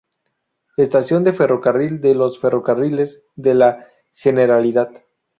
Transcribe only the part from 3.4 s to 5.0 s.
la Generalidad.